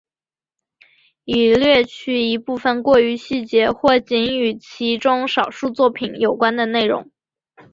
[1.25, 7.11] 已略去一部分过于细节或仅与其中少数作品有关的内容。